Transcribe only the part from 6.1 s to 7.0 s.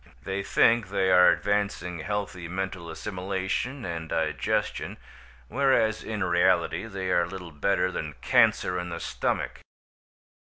reality